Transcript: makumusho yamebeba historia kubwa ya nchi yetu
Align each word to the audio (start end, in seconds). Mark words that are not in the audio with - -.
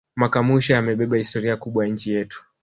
makumusho 0.21 0.69
yamebeba 0.73 1.17
historia 1.21 1.55
kubwa 1.57 1.83
ya 1.85 1.91
nchi 1.93 2.11
yetu 2.11 2.45